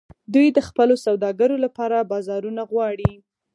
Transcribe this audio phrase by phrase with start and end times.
[0.33, 3.11] دوی د خپلو سوداګرو لپاره بازارونه غواړي